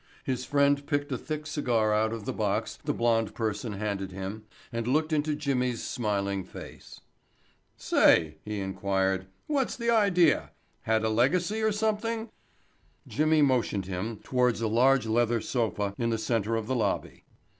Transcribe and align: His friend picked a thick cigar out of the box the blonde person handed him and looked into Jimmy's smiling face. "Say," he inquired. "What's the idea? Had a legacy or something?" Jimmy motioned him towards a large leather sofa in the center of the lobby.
His 0.23 0.45
friend 0.45 0.83
picked 0.87 1.11
a 1.11 1.15
thick 1.19 1.45
cigar 1.45 1.93
out 1.93 2.11
of 2.11 2.25
the 2.25 2.33
box 2.33 2.79
the 2.85 2.91
blonde 2.91 3.35
person 3.35 3.73
handed 3.73 4.11
him 4.11 4.45
and 4.73 4.87
looked 4.87 5.13
into 5.13 5.35
Jimmy's 5.35 5.83
smiling 5.83 6.43
face. 6.43 7.01
"Say," 7.77 8.37
he 8.43 8.61
inquired. 8.61 9.27
"What's 9.45 9.75
the 9.75 9.91
idea? 9.91 10.53
Had 10.81 11.03
a 11.03 11.09
legacy 11.09 11.61
or 11.61 11.71
something?" 11.71 12.31
Jimmy 13.07 13.43
motioned 13.43 13.85
him 13.85 14.17
towards 14.23 14.59
a 14.59 14.67
large 14.67 15.05
leather 15.05 15.39
sofa 15.39 15.93
in 15.99 16.09
the 16.09 16.17
center 16.17 16.55
of 16.55 16.65
the 16.65 16.75
lobby. 16.75 17.23